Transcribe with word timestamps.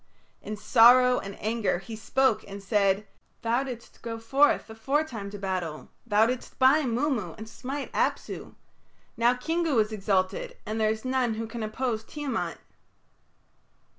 In 0.41 0.57
sorrow 0.57 1.19
and 1.19 1.37
anger 1.39 1.77
he 1.77 1.95
spoke 1.95 2.43
and 2.47 2.63
said, 2.63 3.05
"Thou 3.43 3.61
didst 3.65 4.01
go 4.01 4.17
forth 4.17 4.67
aforetime 4.67 5.29
to 5.29 5.37
battle; 5.37 5.91
thou 6.07 6.25
didst 6.25 6.57
bind 6.57 6.97
Mummu 6.97 7.35
and 7.37 7.47
smite 7.47 7.93
Apsu. 7.93 8.55
Now 9.15 9.35
Kingu 9.35 9.77
is 9.77 9.91
exalted, 9.91 10.57
and 10.65 10.81
there 10.81 10.89
is 10.89 11.05
none 11.05 11.35
who 11.35 11.45
can 11.45 11.61
oppose 11.61 12.03
Tiamat." 12.03 12.57